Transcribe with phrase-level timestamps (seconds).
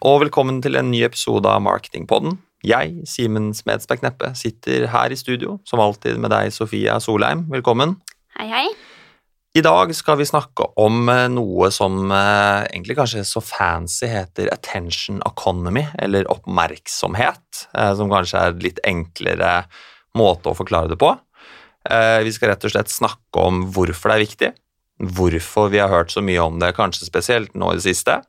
[0.00, 2.38] Og velkommen til en ny episode av Marketingpodden.
[2.64, 7.42] Jeg, Simen Smedsberg Kneppe, sitter her i studio, som alltid med deg, Sofia Solheim.
[7.52, 7.98] Velkommen.
[8.38, 8.62] Hei, hei.
[9.52, 14.48] I dag skal vi snakke om eh, noe som eh, egentlig kanskje så fancy heter
[14.54, 19.52] attention economy, eller oppmerksomhet, eh, som kanskje er en litt enklere
[20.16, 21.12] måte å forklare det på.
[21.92, 24.52] Eh, vi skal rett og slett snakke om hvorfor det er viktig,
[25.20, 28.22] hvorfor vi har hørt så mye om det, kanskje spesielt nå i det siste,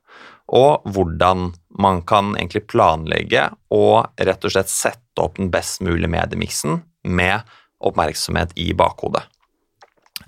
[0.52, 6.12] og hvordan man kan egentlig planlegge og rett og slett sette opp den best mulige
[6.12, 7.48] mediemiksen med
[7.82, 9.24] oppmerksomhet i bakhodet.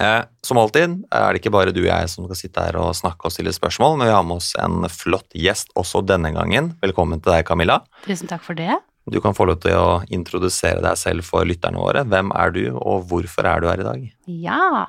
[0.02, 2.96] Eh, som alltid er det ikke bare du og jeg som skal sitte her og
[2.98, 6.72] snakke og stille spørsmål, men vi har med oss en flott gjest også denne gangen.
[6.82, 7.82] Velkommen til deg, Camilla.
[8.08, 8.80] Tusen takk for det.
[9.12, 12.06] Du kan få lov til å introdusere deg selv for lytterne våre.
[12.08, 14.06] Hvem er du, og hvorfor er du her i dag?
[14.32, 14.86] Ja,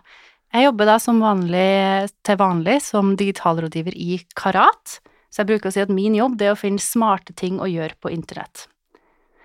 [0.55, 5.01] jeg jobber da som vanlig, til vanlig som digitalrådgiver i Karat.
[5.35, 7.67] Så jeg bruker å si at min jobb det er å finne smarte ting å
[7.67, 8.69] gjøre på internett.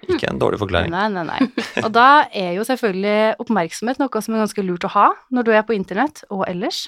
[0.06, 0.94] Ikke en dårlig forklaring.
[0.94, 1.66] Nei, nei, nei.
[1.82, 5.52] Og da er jo selvfølgelig oppmerksomhet noe som er ganske lurt å ha når du
[5.58, 6.86] er på internett og ellers.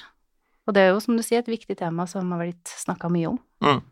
[0.68, 3.32] Og det er jo, som du sier, et viktig tema som har blitt snakka mye
[3.32, 3.40] om.
[3.66, 3.82] Mm.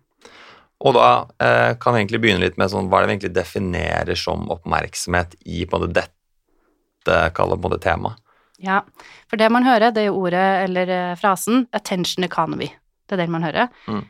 [0.81, 1.09] Og da
[1.43, 4.47] eh, kan vi egentlig begynne litt med sånn, hva er det vi egentlig definerer som
[4.55, 8.15] oppmerksomhet i på måte, dette kaller på en måte tema?
[8.63, 8.83] Ja,
[9.29, 12.73] for det man hører, det er jo ordet eller eh, frasen 'attention economy'.
[13.09, 13.69] Det er den man hører.
[13.89, 14.07] Mm.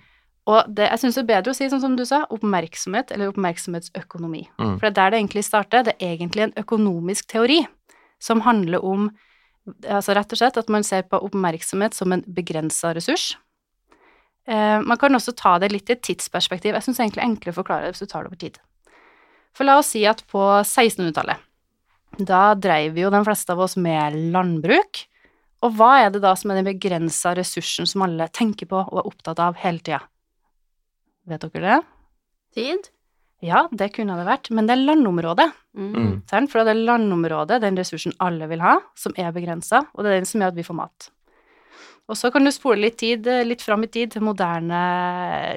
[0.51, 3.31] Og det, jeg syns det er bedre å si, sånn som du sa, oppmerksomhet eller
[3.31, 4.47] oppmerksomhetsøkonomi.
[4.59, 4.79] Mm.
[4.79, 5.85] For det er der det egentlig starter.
[5.87, 7.61] Det er egentlig en økonomisk teori
[8.21, 9.11] som handler om
[9.85, 13.35] altså rett og slett at man ser på oppmerksomhet som en begrensa ressurs.
[14.49, 16.75] Eh, man kan også ta det litt i et tidsperspektiv.
[16.75, 18.59] Jeg syns egentlig det er enklere å forklare det hvis du tar det over tid.
[19.57, 21.47] For la oss si at på 1600-tallet,
[22.27, 25.05] da dreiv jo de fleste av oss med landbruk.
[25.67, 29.03] Og hva er det da som er den begrensa ressursen som alle tenker på og
[29.03, 30.01] er opptatt av hele tida?
[31.29, 31.79] Vet dere det?
[32.57, 32.91] Tid?
[33.45, 35.49] Ja, det kunne det vært, men det er landområdet.
[35.77, 35.93] Mm.
[35.95, 36.49] Mm.
[36.51, 40.21] For det er landområdet, den ressursen alle vil ha, som er begrensa, og det er
[40.21, 41.09] den som gjør at vi får mat.
[42.11, 44.81] Og så kan du spole litt tid, litt fram i tid til moderne,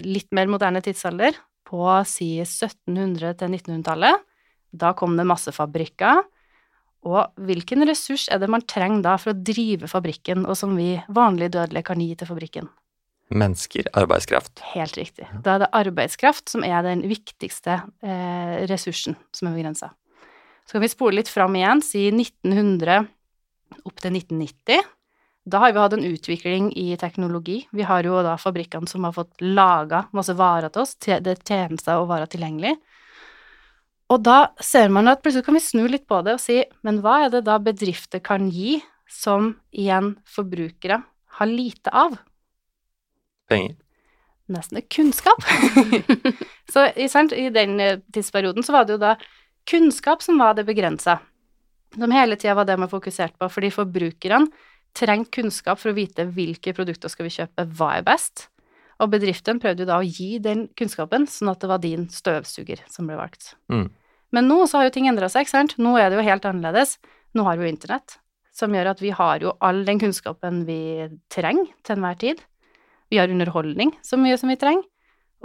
[0.05, 4.21] litt mer moderne tidsalder, på si 1700- til 1900-tallet.
[4.73, 6.21] Da kom det masse fabrikker.
[7.09, 10.93] Og hvilken ressurs er det man trenger da for å drive fabrikken, og som vi
[11.11, 12.69] vanlige dødelige kan gi til fabrikken?
[13.33, 14.61] Mennesker, arbeidskraft.
[14.73, 15.27] Helt riktig.
[15.45, 19.91] Da er det arbeidskraft som er den viktigste eh, ressursen som er begrensa.
[20.63, 23.03] Så kan vi spole litt fram igjen, si 1900
[23.83, 24.91] opp til 1990.
[25.43, 27.57] Da har vi hatt en utvikling i teknologi.
[27.75, 31.41] Vi har jo da fabrikkene som har fått laga masse varer til oss, det er
[31.43, 32.77] tjenester og varer tilgjengelig.
[34.13, 37.01] Og da ser man at plutselig kan vi snu litt på det og si, men
[37.03, 38.77] hva er det da bedrifter kan gi
[39.09, 41.01] som igjen forbrukere
[41.39, 42.15] har lite av?
[43.49, 43.75] Penger.
[44.53, 45.45] Nesten kunnskap.
[46.73, 49.15] så i, sant, i den eh, tidsperioden så var det jo da
[49.69, 51.19] kunnskap som var det begrensa.
[51.95, 54.49] Som hele tida var det man fokuserte på, fordi forbrukerne
[54.97, 58.47] trengte kunnskap for å vite hvilke produkter skal vi kjøpe, hva er best.
[59.01, 62.83] Og bedriften prøvde jo da å gi den kunnskapen, sånn at det var din støvsuger
[62.91, 63.53] som ble valgt.
[63.73, 63.87] Mm.
[64.33, 65.75] Men nå så har jo ting endra seg, ikke sant.
[65.81, 66.97] Nå er det jo helt annerledes.
[67.37, 68.17] Nå har vi jo internett,
[68.53, 72.43] som gjør at vi har jo all den kunnskapen vi trenger til enhver tid.
[73.13, 74.87] Vi har underholdning så mye som vi trenger.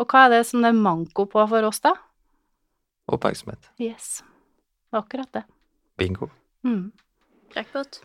[0.01, 1.91] Og hva er det som det er manko på for oss, da?
[3.13, 3.67] Oppmerksomhet.
[3.83, 4.23] Yes.
[4.89, 5.43] Det var akkurat det.
[6.01, 6.31] Bingo.
[6.65, 6.87] Mm.
[7.53, 7.99] Jackpot.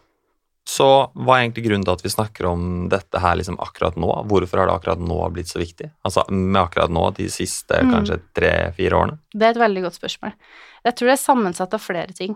[0.68, 4.10] Så hva er egentlig grunnen til at vi snakker om dette her liksom akkurat nå?
[4.32, 5.90] Hvorfor har det akkurat nå blitt så viktig?
[6.08, 7.92] Altså med akkurat nå, de siste Mm.
[7.96, 9.18] kanskje tre-fire årene?
[9.32, 10.36] Det er et veldig godt spørsmål.
[10.84, 12.36] Jeg tror det er sammensatt av flere ting.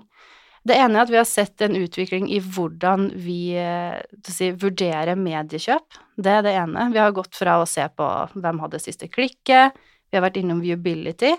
[0.67, 5.15] Det ene er at vi har sett en utvikling i hvordan vi eh, si, vurderer
[5.19, 5.99] mediekjøp.
[6.19, 6.89] Det er det ene.
[6.91, 9.77] Vi har gått fra å se på hvem hadde siste klikket,
[10.09, 11.33] vi har vært innom viewability,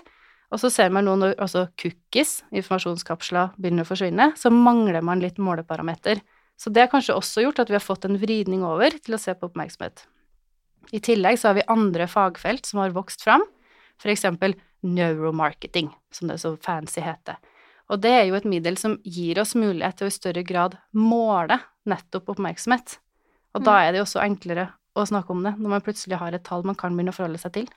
[0.49, 5.21] og så ser man nå når også cookies, informasjonskapsler, begynner å forsvinne, så mangler man
[5.21, 6.23] litt måleparameter.
[6.59, 9.21] Så det har kanskje også gjort at vi har fått en vridning over til å
[9.21, 10.07] se på oppmerksomhet.
[10.95, 13.45] I tillegg så har vi andre fagfelt som har vokst fram,
[13.99, 17.37] eksempel neuromarketing, som det så fancy heter.
[17.89, 20.77] Og det er jo et middel som gir oss mulighet til å i større grad
[20.93, 21.57] måle
[21.89, 22.99] nettopp oppmerksomhet.
[23.57, 26.35] Og da er det jo også enklere å snakke om det, når man plutselig har
[26.35, 27.71] et tall man kan begynne å forholde seg til.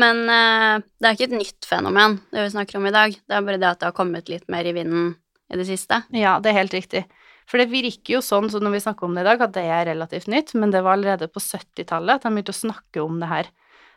[0.00, 3.12] Men uh, det er ikke et nytt fenomen, det vi snakker om i dag.
[3.14, 5.12] Det er bare det at det har kommet litt mer i vinden
[5.52, 6.00] i det siste.
[6.16, 7.04] Ja, det er helt riktig.
[7.50, 9.66] For det virker jo sånn, så når vi snakker om det i dag, at det
[9.68, 13.20] er relativt nytt, men det var allerede på 70-tallet at de begynte å snakke om
[13.20, 13.50] det her.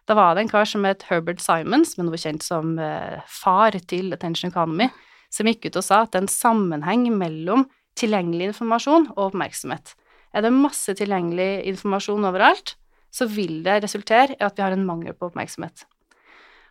[0.08, 3.76] Da var det en kar som het Herbert Simons, men var kjent som eh, far
[3.92, 4.88] til Attention Economy,
[5.34, 7.66] som gikk ut og sa at det er en sammenheng mellom
[8.00, 9.96] tilgjengelig informasjon og oppmerksomhet.
[10.32, 12.78] Er det masse tilgjengelig informasjon overalt,
[13.12, 15.84] så vil det resultere i at vi har en mangel på oppmerksomhet.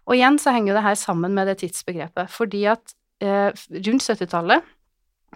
[0.06, 4.06] Og igjen så henger jo det her sammen med det tidsbegrepet, fordi at eh, rundt
[4.06, 4.72] 70-tallet,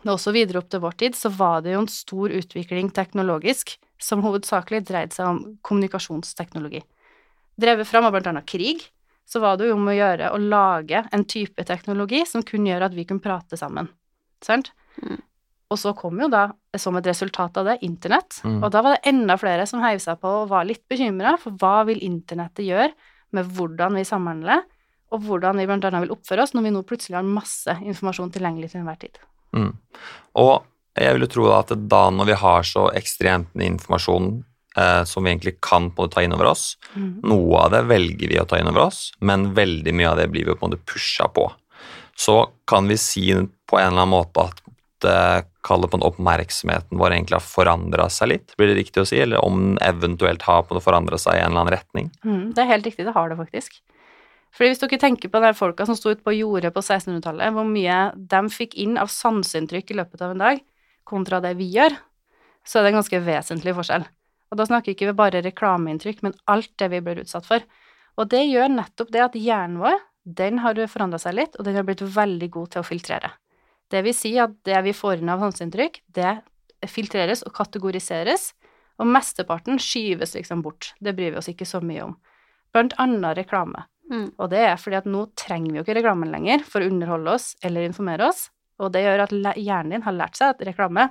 [0.07, 3.75] og også videre opp til vår tid, så var det jo en stor utvikling teknologisk
[4.01, 6.81] som hovedsakelig dreide seg om kommunikasjonsteknologi.
[7.61, 8.85] Drevet fram av annet krig,
[9.29, 12.89] så var det jo om å gjøre å lage en type teknologi som kunne gjøre
[12.91, 13.91] at vi kunne prate sammen.
[14.43, 14.73] Sant?
[15.03, 15.21] Mm.
[15.71, 16.49] Og så kom jo da,
[16.81, 18.41] som et resultat av det, internett.
[18.43, 18.59] Mm.
[18.59, 21.55] Og da var det enda flere som heiv seg på og var litt bekymra for
[21.61, 22.91] hva vil internettet gjøre
[23.37, 24.65] med hvordan vi samhandler,
[25.15, 28.73] og hvordan vi annet vil oppføre oss når vi nå plutselig har masse informasjon tilgjengelig
[28.73, 29.23] til enhver tid.
[29.55, 29.73] Mm.
[30.43, 30.53] Og
[30.99, 34.31] jeg vil jo tro da at da når vi har så ekstremt med informasjon
[34.77, 37.83] eh, som vi egentlig kan på en måte ta inn over oss, noe av det
[37.91, 40.67] velger vi å ta inn over oss, men veldig mye av det blir vi på
[40.67, 41.49] en måte pusha på.
[42.21, 44.59] Så kan vi si på en eller annen måte at
[45.01, 45.21] det
[45.65, 49.21] på en oppmerksomheten vår egentlig har forandra seg litt, blir det riktig å si?
[49.21, 52.11] Eller om den eventuelt har på forandra seg i en eller annen retning?
[52.25, 53.81] Mm, det er helt riktig, det har det faktisk.
[54.57, 57.69] Fordi hvis dere tenker på de folka som sto ute på jordet på 1600-tallet, hvor
[57.69, 60.63] mye de fikk inn av sanseinntrykk i løpet av en dag,
[61.07, 61.95] kontra det vi gjør,
[62.67, 64.05] så er det en ganske vesentlig forskjell.
[64.51, 67.65] Og da snakker ikke vi bare reklameinntrykk, men alt det vi blir utsatt for.
[68.19, 71.79] Og det gjør nettopp det at hjernen vår, den har forandra seg litt, og den
[71.79, 73.31] har blitt veldig god til å filtrere.
[73.91, 76.35] Det vil si at det vi får inn av sanseinntrykk, det
[76.91, 78.53] filtreres og kategoriseres,
[79.01, 80.93] og mesteparten skyves liksom bort.
[81.01, 82.19] Det bryr vi oss ikke så mye om.
[82.75, 83.87] Blant annet reklame.
[84.11, 84.29] Mm.
[84.37, 87.37] Og det er fordi at nå trenger vi jo ikke reklamen lenger for å underholde
[87.39, 88.49] oss eller informere oss,
[88.81, 91.11] og det gjør at hjernen din har lært seg at reklame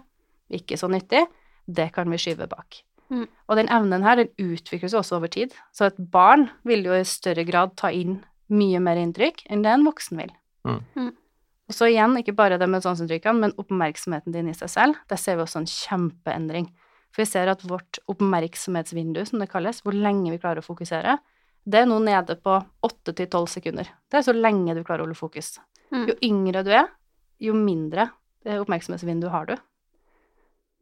[0.53, 1.24] ikke så nyttig,
[1.69, 2.81] det kan vi skyve bak.
[3.09, 3.25] Mm.
[3.50, 7.06] Og den evnen her, den utvikles også over tid, så et barn vil jo i
[7.07, 8.19] større grad ta inn
[8.53, 10.31] mye mer inntrykk enn det en voksen vil.
[10.67, 10.83] Mm.
[10.97, 11.09] Mm.
[11.69, 15.21] Og så igjen, ikke bare det med sanseinntrykkene, men oppmerksomheten din i seg selv, der
[15.21, 16.69] ser vi også en kjempeendring.
[17.13, 21.17] For vi ser at vårt oppmerksomhetsvindu, som det kalles, hvor lenge vi klarer å fokusere,
[21.69, 22.55] det er nå nede på
[22.85, 23.89] 8 til 12 sekunder.
[24.09, 25.57] Det er så lenge du klarer å holde fokus.
[25.94, 26.05] Mm.
[26.09, 26.88] Jo yngre du er,
[27.41, 28.07] jo mindre
[28.45, 29.55] eh, oppmerksomhetsvindu har du.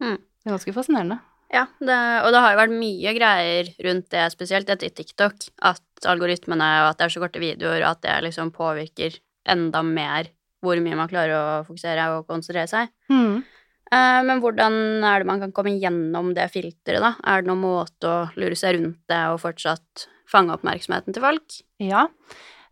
[0.03, 0.15] Mm.
[0.15, 1.19] Det er ganske fascinerende.
[1.53, 6.09] Ja, det, og det har jo vært mye greier rundt det, spesielt etter TikTok, at
[6.09, 9.15] algoritmene og at det er så korte videoer, og at det liksom påvirker
[9.47, 10.33] enda mer
[10.63, 12.91] hvor mye man klarer å fokusere og konsentrere seg.
[13.13, 13.45] Mm.
[13.87, 17.13] Eh, men hvordan er det man kan komme gjennom det filteret, da?
[17.23, 21.59] Er det noen måte å lure seg rundt det og fortsatt fange oppmerksomheten til folk?
[21.79, 22.07] Ja,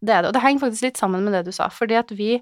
[0.02, 0.32] det er det.
[0.32, 2.34] Og det henger faktisk litt sammen med det du sa, fordi at vi,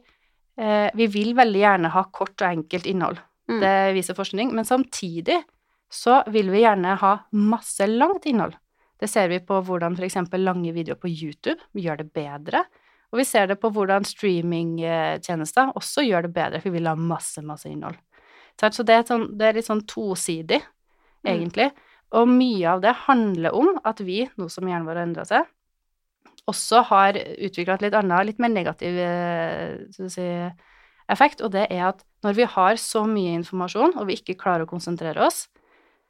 [0.58, 3.22] eh, vi vil veldig gjerne ha kort og enkelt innhold.
[3.52, 3.60] Mm.
[3.62, 4.56] Det viser forskning.
[4.56, 5.44] Men samtidig
[5.94, 8.56] så vil vi gjerne ha masse langt innhold.
[9.00, 10.18] Det ser vi på hvordan f.eks.
[10.40, 12.64] lange videoer på YouTube gjør det bedre.
[13.14, 16.96] Og vi ser det på hvordan streamingtjenester også gjør det bedre, for vi vil ha
[16.98, 18.00] masse, masse innhold.
[18.58, 20.62] Så det er, sånn, det er litt sånn tosidig,
[21.24, 21.30] Mm.
[21.32, 21.72] egentlig.
[22.12, 25.46] Og mye av det handler om at vi, nå som hjernen vår har endra seg,
[26.52, 29.78] også har utvikla et litt annet, litt mer negativ eh,
[30.12, 30.26] si,
[31.08, 34.66] effekt, og det er at når vi har så mye informasjon, og vi ikke klarer
[34.66, 35.48] å konsentrere oss,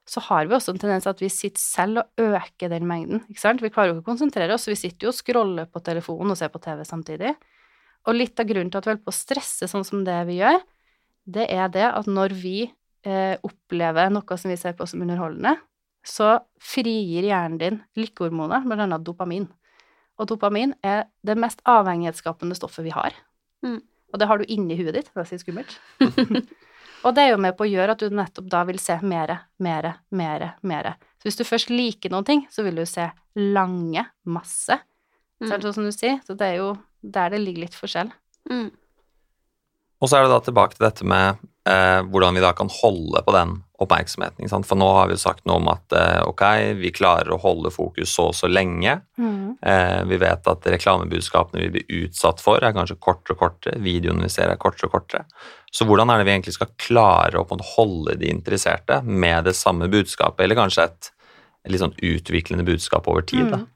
[0.09, 3.39] så har vi også en tendens at vi sitter selv og øker den mengden, ikke
[3.39, 3.63] sant?
[3.63, 6.39] Vi klarer jo ikke å konsentrere oss, vi sitter jo og scroller på telefonen og
[6.39, 7.31] ser på TV samtidig.
[8.04, 10.42] Og litt av grunnen til at vi holder på å stresse sånn som det vi
[10.42, 10.59] gjør,
[11.23, 15.56] det er det at når vi eh, opplever noe som vi ser på som underholdende,
[16.04, 19.47] så frigir hjernen din lykkehormoner, annet dopamin.
[20.19, 23.16] Og dopamin er det mest avhengighetsskapende stoffet vi har.
[23.63, 23.80] Mm.
[24.11, 25.80] Og det har du inni huet ditt, det er skummelt.
[27.04, 29.38] og det er jo med på å gjøre at du nettopp da vil se mere,
[29.64, 30.95] mere, mere, mere.
[31.19, 34.78] Så hvis du først liker noen ting, så vil du se lange, masse.
[35.44, 35.50] Mm.
[35.50, 36.19] Sant, sånn som du sier.
[36.28, 38.12] Så det er jo der det ligger litt forskjell.
[38.52, 38.69] Mm.
[40.04, 43.31] Og så er det da tilbake til dette med hvordan vi da kan holde på
[43.31, 43.53] den
[43.83, 44.49] oppmerksomheten.
[44.65, 46.43] For nå har vi sagt noe om at eh, ok,
[46.79, 48.97] vi klarer å holde fokus så og så lenge.
[49.65, 53.81] Eh, vi vet at reklamebudskapene vi blir utsatt for, er kanskje kortere og kortere.
[53.83, 55.25] Videoene vi ser, er kortere og kortere.
[55.73, 59.89] Så hvordan er det vi egentlig skal klare å holde de interesserte med det samme
[59.91, 61.13] budskapet, eller kanskje et,
[61.71, 63.49] litt sånn utviklende budskap over tid?
[63.49, 63.69] Mm.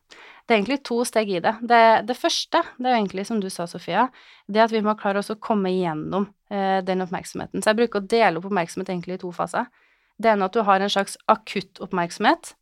[0.47, 1.51] Det er egentlig to steg i det.
[1.67, 1.83] det.
[2.07, 4.05] Det første, det er jo egentlig som du sa, Sofia,
[4.47, 7.59] det at vi må klare oss å komme igjennom eh, den oppmerksomheten.
[7.59, 9.67] Så jeg bruker å dele opp oppmerksomhet egentlig i to faser.
[10.15, 12.53] Det ene at du har en slags akutt oppmerksomhet.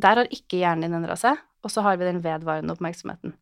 [0.00, 1.40] Der har ikke hjernen din endra seg.
[1.64, 3.34] Og så har vi den vedvarende oppmerksomheten.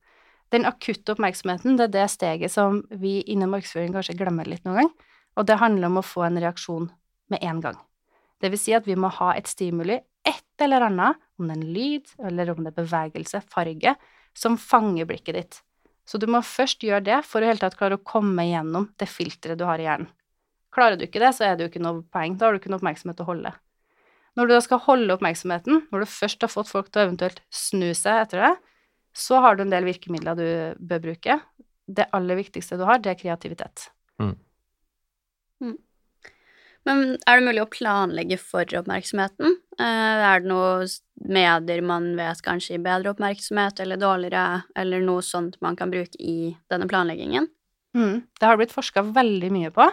[0.54, 4.80] Den akutte oppmerksomheten, det er det steget som vi innen markedsføring kanskje glemmer litt noen
[4.80, 4.94] gang.
[5.38, 6.88] Og det handler om å få en reaksjon
[7.30, 7.76] med en gang.
[8.40, 11.60] Det vil si at vi må ha et stimuli, et eller annet, om det er
[11.60, 13.94] en lyd, eller om det er bevegelse, farge,
[14.36, 15.60] som fanger blikket ditt.
[16.08, 18.88] Så du må først gjøre det for å i hele tatt klare å komme gjennom
[19.00, 20.08] det filteret du har i hjernen.
[20.74, 22.36] Klarer du ikke det, så er det jo ikke noe poeng.
[22.38, 23.52] Da har du ikke noe oppmerksomhet å holde.
[24.38, 27.40] Når du da skal holde oppmerksomheten, når du først har fått folk til å eventuelt
[27.50, 28.52] snu seg etter det,
[29.16, 30.48] så har du en del virkemidler du
[30.90, 31.38] bør bruke.
[31.88, 33.88] Det aller viktigste du har, det er kreativitet.
[36.88, 39.58] Men er det mulig å planlegge for oppmerksomheten?
[39.78, 40.88] Eh, er det noen
[41.28, 46.16] medier man vet kanskje gir bedre oppmerksomhet eller dårligere, eller noe sånt man kan bruke
[46.18, 47.48] i denne planleggingen?
[47.96, 48.22] Mm.
[48.40, 49.88] Det har blitt forska veldig mye på.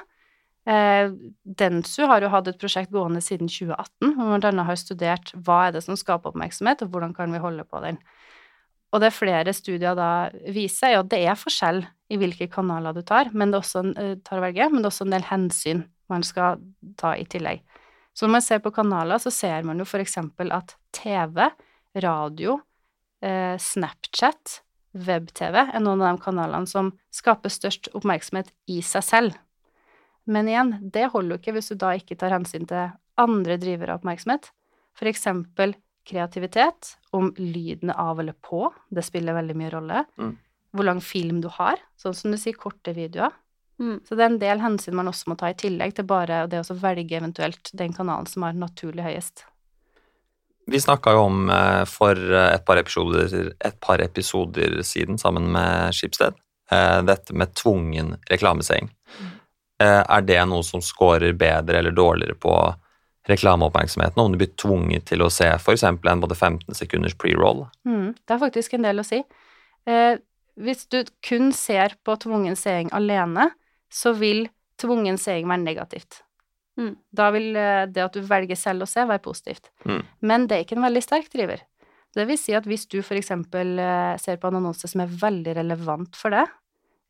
[0.65, 1.11] Eh,
[1.45, 5.75] Densu har jo hatt et prosjekt gående siden 2018, hvor man har studert hva er
[5.75, 7.99] det som skaper oppmerksomhet, og hvordan kan vi holde på den.
[8.95, 11.83] Og det flere studier da viser, er at det er forskjell
[12.13, 14.87] i hvilke kanaler du tar, men det er også, en- eh, tar velge, men det
[14.87, 16.61] er også en del hensyn man skal
[16.99, 17.63] ta i tillegg.
[18.15, 21.49] Så når man ser på kanaler, så ser man jo eksempel at TV,
[22.03, 22.59] radio,
[23.21, 24.61] eh, Snapchat,
[24.95, 29.39] web-TV er noen av de kanalene som skaper størst oppmerksomhet i seg selv.
[30.25, 33.93] Men igjen, det holder jo ikke hvis du da ikke tar hensyn til andre drivere
[33.93, 34.49] av oppmerksomhet.
[35.05, 35.75] Eksempel
[36.07, 40.03] kreativitet, om lyden er av eller på, det spiller veldig mye rolle.
[40.21, 40.35] Mm.
[40.75, 43.33] Hvor lang film du har, sånn som du sier, korte videoer.
[43.79, 43.99] Mm.
[44.07, 46.61] Så det er en del hensyn man også må ta i tillegg til bare det
[46.63, 49.45] å velge eventuelt den kanalen som er naturlig høyest.
[50.65, 55.93] Vi snakka jo om eh, for et par, episoder, et par episoder siden sammen med
[55.93, 56.33] Skipsted
[56.71, 58.89] eh, dette med tvungen reklameseing.
[59.19, 59.35] Mm.
[59.83, 62.53] Er det noe som scorer bedre eller dårligere på
[63.27, 65.83] reklameoppmerksomheten om du blir tvunget til å se f.eks.
[65.83, 67.65] en både 15 sekunders pre-roll?
[67.87, 69.21] Mm, det er faktisk en del å si.
[69.89, 70.17] Eh,
[70.55, 73.49] hvis du kun ser på tvungen seing alene,
[73.91, 74.47] så vil
[74.81, 76.21] tvungen seing være negativt.
[76.77, 76.95] Mm.
[77.15, 79.69] Da vil eh, det at du velger selv å se, være positivt.
[79.87, 80.01] Mm.
[80.27, 81.61] Men det er ikke en veldig sterk driver.
[82.15, 85.11] Det vil si at hvis du for eksempel eh, ser på en annonse som er
[85.21, 86.51] veldig relevant for deg,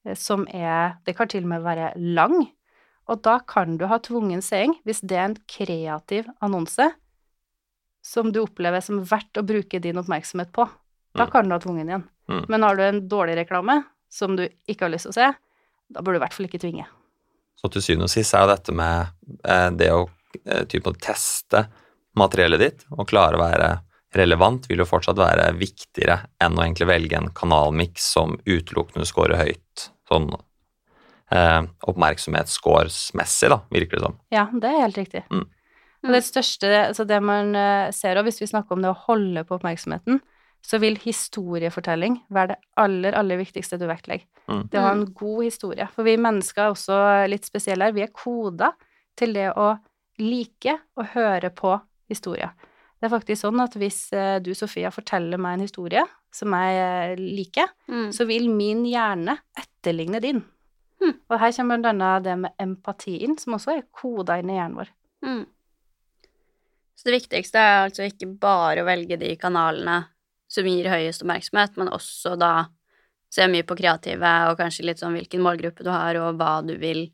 [0.06, 2.48] eh, som er Det kan til og med være lang,
[3.08, 6.88] og da kan du ha tvungen seing hvis det er en kreativ annonse
[8.06, 10.66] som du opplever som verdt å bruke din oppmerksomhet på.
[11.16, 11.32] Da Mm.
[11.32, 12.04] kan du ha tvungen igjen.
[12.30, 12.46] Mm.
[12.50, 15.36] Men har du en dårlig reklame som du ikke har lyst til å se,
[15.90, 16.86] da burde du i hvert fall ikke tvinge.
[17.56, 19.12] Så til syvende og sist er jo dette med
[19.48, 20.06] eh, det å
[20.44, 21.66] eh, type teste
[22.20, 23.70] materiellet ditt og klare å være
[24.16, 29.42] relevant, vil jo fortsatt være viktigere enn å egentlig velge en kanalmiks som utelukkende scorer
[29.42, 30.30] høyt, sånn
[31.36, 31.62] eh,
[31.92, 34.16] oppmerksomhetsscoresmessig, da, virker det som.
[34.34, 35.26] Ja, det er helt riktig.
[35.34, 35.44] Mm.
[36.06, 39.44] Det største, altså det man eh, ser, og hvis vi snakker om det å holde
[39.48, 40.22] på oppmerksomheten,
[40.66, 44.26] så vil historiefortelling være det aller, aller viktigste du vektlegger.
[44.50, 44.64] Mm.
[44.72, 45.86] Det å ha en god historie.
[45.94, 46.98] For vi mennesker er også
[47.30, 47.96] litt spesielle her.
[47.96, 48.72] Vi er koda
[49.18, 49.76] til det å
[50.22, 51.76] like og høre på
[52.10, 52.54] historier.
[52.96, 56.04] Det er faktisk sånn at hvis eh, du, Sofia, forteller meg en historie
[56.34, 58.10] som jeg eh, liker, Mm.
[58.16, 60.42] så vil min hjerne etterligne din.
[61.04, 61.14] Mm.
[61.30, 64.80] Og her kommer blant det med empati inn, som også er koda inn i hjernen
[64.80, 64.90] vår.
[65.26, 65.44] Mm.
[66.96, 70.00] Så det viktigste er altså ikke bare å velge de kanalene
[70.56, 72.54] som gir høyest oppmerksomhet, men også da
[73.36, 76.76] se mye på kreative, og kanskje litt sånn hvilken målgruppe du har, og hva du
[76.80, 77.10] vil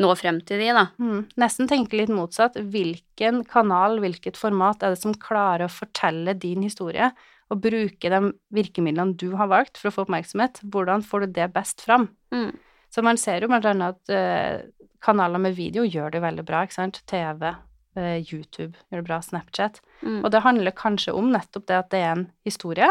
[0.00, 0.86] nå frem til de, da.
[1.00, 1.26] Mm.
[1.40, 2.56] Nesten tenke litt motsatt.
[2.72, 7.10] Hvilken kanal, hvilket format er det som klarer å fortelle din historie,
[7.50, 10.62] og bruke de virkemidlene du har valgt for å få oppmerksomhet?
[10.72, 12.08] Hvordan får du det best fram?
[12.34, 12.54] Mm.
[12.90, 14.62] Så man ser jo blant annet at eh,
[15.02, 17.02] kanaler med video gjør det veldig bra, ikke sant?
[17.10, 17.50] TV,
[17.98, 19.80] YouTube gjør det bra, Snapchat.
[20.02, 20.20] Mm.
[20.24, 22.90] Og det handler kanskje om nettopp det at det er en historie,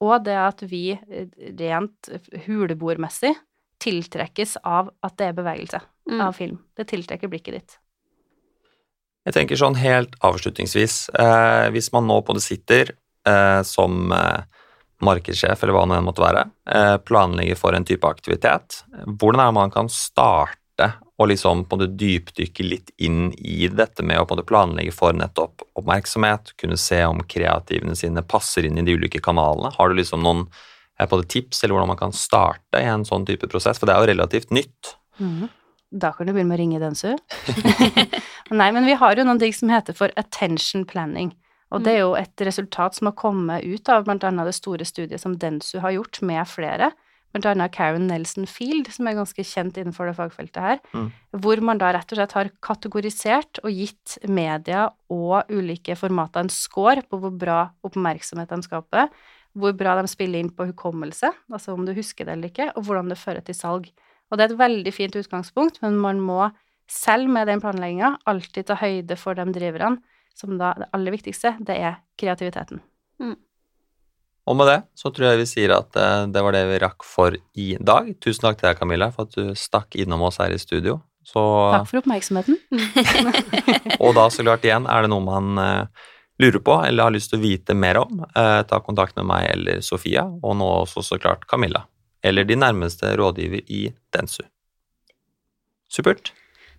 [0.00, 2.08] og det at vi eh, rent
[2.46, 3.34] huleboermessig
[3.82, 6.20] tiltrekkes av at det er bevegelse Mm.
[6.24, 6.58] av film.
[6.76, 7.78] Det tiltrekker blikket ditt.
[9.28, 12.94] Jeg tenker sånn helt avslutningsvis, eh, hvis man nå på det sitter
[13.28, 14.40] eh, som eh,
[15.04, 19.58] markedssjef, eller hva det måtte være, eh, planlegger for en type aktivitet, hvordan er det
[19.58, 20.88] man kan starte
[21.18, 24.48] og liksom på en måte dypdykke litt inn i dette med å på en måte
[24.48, 29.72] planlegge for nettopp oppmerksomhet, kunne se om kreativene sine passer inn i de ulike kanalene?
[29.74, 33.06] Har du liksom noen eh, på det tips, eller hvordan man kan starte i en
[33.08, 33.82] sånn type prosess?
[33.82, 34.94] For det er jo relativt nytt.
[35.90, 37.10] Da kan du begynne med å ringe Densu.
[38.60, 41.32] Nei, men vi har jo noen ting som heter for attention planning.
[41.74, 45.20] Og det er jo et resultat som har kommet ut av annet det store studiet
[45.20, 46.92] som Densu har gjort med flere,
[47.32, 51.12] blant annet Karen Nelson Field, som er ganske kjent innenfor det fagfeltet her, Mm.
[51.36, 56.48] hvor man da rett og slett har kategorisert og gitt media og ulike formater en
[56.48, 59.10] score på hvor bra oppmerksomhet de skaper,
[59.56, 62.84] hvor bra de spiller inn på hukommelse, altså om du husker det eller ikke, og
[62.84, 63.90] hvordan det fører til salg.
[64.30, 66.52] Og det er et veldig fint utgangspunkt, men man må
[66.88, 69.98] selv med den planlegginga alltid ta høyde for de driverne,
[70.34, 72.80] som da det aller viktigste, det er kreativiteten.
[74.48, 77.04] Og med det så tror jeg vi sier at eh, det var det vi rakk
[77.06, 78.10] for i dag.
[78.24, 80.98] Tusen takk til deg, Camilla, for at du stakk innom oss her i studio.
[81.28, 81.42] Så,
[81.74, 82.56] Takk for oppmerksomheten.
[84.04, 86.06] og da så klart igjen, er det noe man eh,
[86.40, 89.50] lurer på eller har lyst til å vite mer om, eh, ta kontakt med meg
[89.52, 91.84] eller Sofia, og nå også så klart Camilla.
[92.24, 93.84] Eller de nærmeste rådgiver i
[94.16, 94.42] Densu.
[95.92, 96.32] Supert.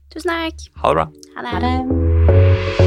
[0.09, 0.69] Tusen takk.
[0.81, 1.09] Ha det bra.
[1.37, 1.57] Ha det.
[1.57, 2.78] Ha det.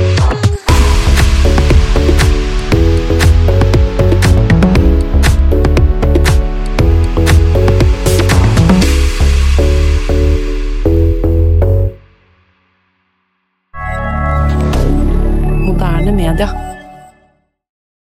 [16.22, 16.71] media.